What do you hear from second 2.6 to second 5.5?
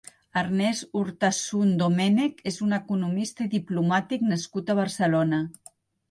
un economista i diplomàtic nascut a Barcelona.